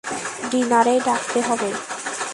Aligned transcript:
ডিনারেই 0.51 0.99
ডাকতে 0.99 1.39
হবে? 1.41 1.69